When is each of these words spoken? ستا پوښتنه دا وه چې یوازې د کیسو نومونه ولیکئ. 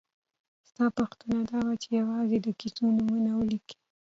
ستا 0.69 0.85
پوښتنه 0.97 1.39
دا 1.49 1.57
وه 1.65 1.73
چې 1.81 1.89
یوازې 2.01 2.37
د 2.41 2.47
کیسو 2.59 2.83
نومونه 2.97 3.31
ولیکئ. 3.35 3.75